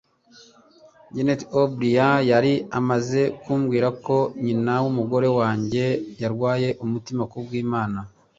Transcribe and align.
Janet 1.13 1.41
O'Brien 1.61 2.17
yari 2.31 2.53
amaze 2.79 3.21
kumbwira 3.41 3.87
ko 4.05 4.17
nyina 4.45 4.73
w'umugore 4.83 5.27
wanjye 5.39 5.83
yarwaye 6.21 6.69
umutima, 6.85 7.23
ku 7.31 7.37
bw'Imana! 7.45 7.99